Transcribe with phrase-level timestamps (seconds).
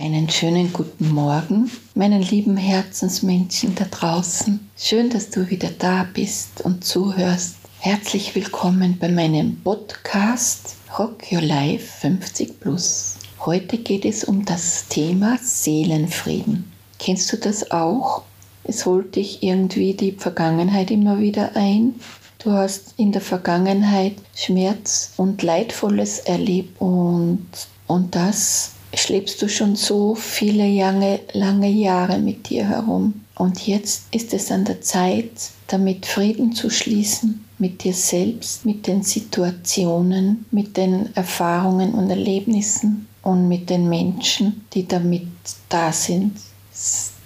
[0.00, 4.70] Einen schönen guten Morgen, meinen lieben Herzensmenschen da draußen.
[4.76, 7.56] Schön, dass du wieder da bist und zuhörst.
[7.80, 13.16] Herzlich willkommen bei meinem Podcast Rock Your Life 50 Plus.
[13.40, 16.70] Heute geht es um das Thema Seelenfrieden.
[17.00, 18.22] Kennst du das auch?
[18.62, 21.96] Es holt dich irgendwie die Vergangenheit immer wieder ein.
[22.38, 27.48] Du hast in der Vergangenheit Schmerz und Leidvolles erlebt und,
[27.88, 33.24] und das schleppst du schon so viele lange, lange Jahre mit dir herum.
[33.34, 35.30] Und jetzt ist es an der Zeit,
[35.68, 43.08] damit Frieden zu schließen mit dir selbst, mit den Situationen, mit den Erfahrungen und Erlebnissen
[43.22, 45.26] und mit den Menschen, die damit
[45.68, 46.36] da sind.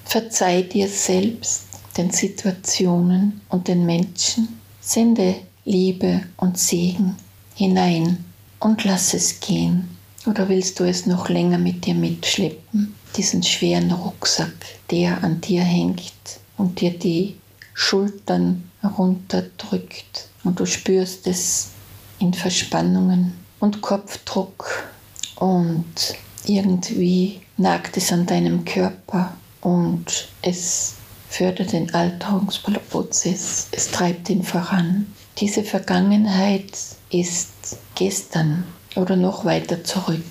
[0.05, 1.65] Verzeih dir selbst,
[1.97, 4.61] den Situationen und den Menschen.
[4.81, 7.17] Sende Liebe und Segen
[7.55, 8.25] hinein
[8.59, 9.97] und lass es gehen.
[10.27, 12.95] Oder willst du es noch länger mit dir mitschleppen?
[13.17, 14.55] Diesen schweren Rucksack,
[14.91, 16.13] der an dir hängt
[16.57, 17.37] und dir die
[17.75, 21.71] Schultern herunterdrückt und du spürst es
[22.19, 24.89] in Verspannungen und Kopfdruck
[25.37, 26.15] und
[26.47, 30.95] irgendwie nagt es an deinem Körper und es
[31.29, 35.07] fördert den Alterungsprozess, es treibt ihn voran.
[35.39, 36.77] Diese Vergangenheit
[37.11, 38.65] ist gestern
[38.97, 40.25] oder noch weiter zurück.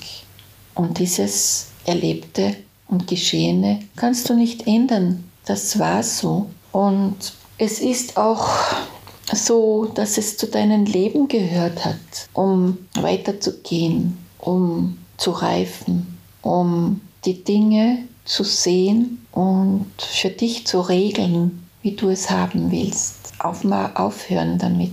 [0.76, 2.56] Und dieses Erlebte
[2.88, 5.24] und Geschehene kannst du nicht ändern.
[5.46, 6.50] Das war so.
[6.72, 8.48] Und es ist auch
[9.34, 17.44] so, dass es zu deinem Leben gehört hat, um weiterzugehen, um zu reifen, um die
[17.44, 23.34] Dinge zu sehen und für dich zu regeln, wie du es haben willst.
[23.40, 24.92] Auf aufhören damit,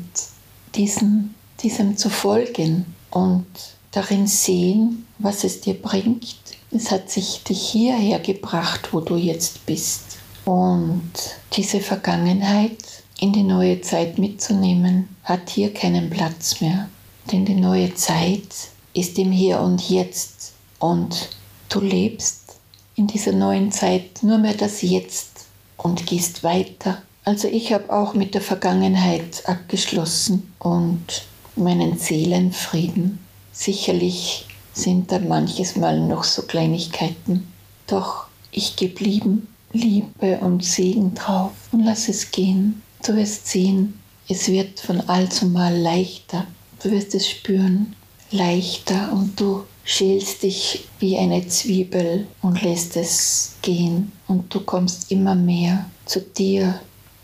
[0.74, 3.46] diesem, diesem zu folgen und
[3.90, 6.36] darin sehen, was es dir bringt.
[6.70, 10.18] Es hat sich dich hierher gebracht, wo du jetzt bist.
[10.44, 11.12] Und
[11.52, 12.78] diese Vergangenheit
[13.20, 16.88] in die neue Zeit mitzunehmen, hat hier keinen Platz mehr.
[17.30, 18.48] Denn die neue Zeit
[18.94, 20.52] ist im Hier und Jetzt.
[20.78, 21.30] Und
[21.68, 22.56] du lebst
[22.94, 27.02] in dieser neuen Zeit nur mehr das Jetzt und gehst weiter.
[27.24, 31.26] Also ich habe auch mit der Vergangenheit abgeschlossen und
[31.58, 33.18] meinen Seelenfrieden.
[33.52, 37.46] Sicherlich sind da manches Mal noch so Kleinigkeiten,
[37.86, 42.82] doch ich gebe Lieben, Liebe und Segen drauf und lass es gehen.
[43.04, 43.98] Du wirst sehen,
[44.28, 46.46] es wird von allzumal leichter.
[46.82, 47.94] Du wirst es spüren,
[48.30, 55.10] leichter und du schälst dich wie eine Zwiebel und lässt es gehen und du kommst
[55.10, 56.80] immer mehr zu dir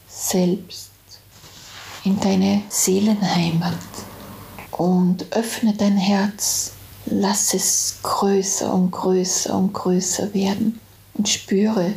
[0.08, 0.90] selbst
[2.04, 3.74] in deine Seelenheimat
[4.78, 6.72] und öffne dein Herz.
[7.06, 10.80] Lass es größer und größer und größer werden
[11.14, 11.92] und spüre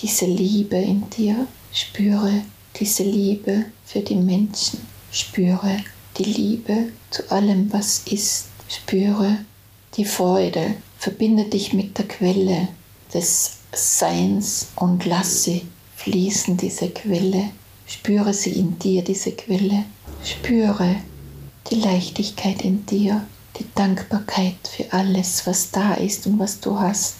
[0.00, 1.46] diese Liebe in dir.
[1.72, 2.42] Spüre
[2.76, 4.80] diese Liebe für die Menschen.
[5.12, 5.78] Spüre
[6.18, 8.46] die Liebe zu allem, was ist.
[8.68, 9.38] Spüre
[9.96, 10.74] die Freude.
[10.98, 12.68] Verbinde dich mit der Quelle
[13.12, 15.62] des Seins und lasse
[15.96, 17.50] fließen diese Quelle.
[17.86, 19.84] Spüre sie in dir, diese Quelle.
[20.24, 20.96] Spüre
[21.70, 23.24] die Leichtigkeit in dir,
[23.58, 27.16] die Dankbarkeit für alles, was da ist und was du hast.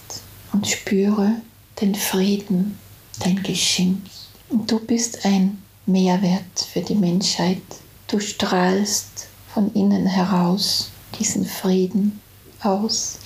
[0.53, 1.33] Und spüre
[1.79, 2.77] den Frieden,
[3.19, 4.01] dein Geschenk.
[4.49, 7.61] Und du bist ein Mehrwert für die Menschheit.
[8.07, 12.19] Du strahlst von innen heraus diesen Frieden
[12.61, 13.19] aus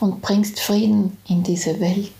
[0.00, 2.12] und bringst Frieden in diese Welt.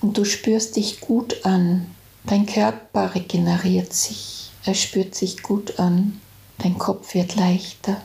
[0.00, 1.86] Und du spürst dich gut an.
[2.24, 4.50] Dein Körper regeneriert sich.
[4.64, 6.20] Er spürt sich gut an.
[6.62, 8.00] Dein Kopf wird leichter,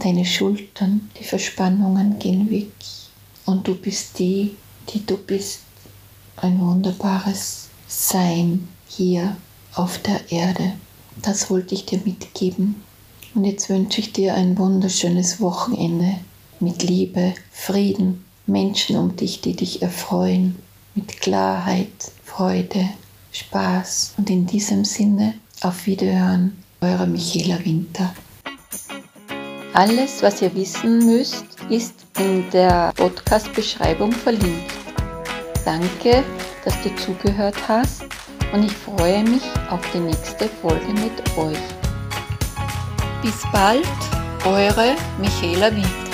[0.00, 2.72] deine Schultern, die Verspannungen gehen weg
[3.46, 4.56] und du bist die,
[4.88, 5.60] die du bist.
[6.36, 9.36] Ein wunderbares Sein hier
[9.74, 10.72] auf der Erde.
[11.22, 12.82] Das wollte ich dir mitgeben.
[13.34, 16.16] Und jetzt wünsche ich dir ein wunderschönes Wochenende
[16.58, 20.56] mit Liebe, Frieden, Menschen um dich, die dich erfreuen,
[20.96, 22.88] mit Klarheit, Freude,
[23.30, 24.14] Spaß.
[24.16, 28.14] Und in diesem Sinne auf Wiederhören eure Michaela Winter.
[29.72, 34.72] Alles, was ihr wissen müsst, ist in der Podcast-Beschreibung verlinkt.
[35.64, 36.24] Danke,
[36.64, 38.04] dass du zugehört hast
[38.52, 41.58] und ich freue mich auf die nächste Folge mit euch.
[43.22, 43.86] Bis bald,
[44.44, 46.09] eure Michaela Winter.